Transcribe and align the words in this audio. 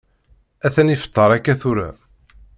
Atan 0.65 0.93
ifeṭṭer 0.95 1.29
akka 1.37 1.53
tura. 1.61 1.89